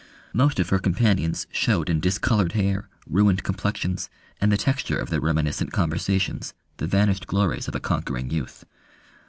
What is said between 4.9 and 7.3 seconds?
of their reminiscent conversations, the vanished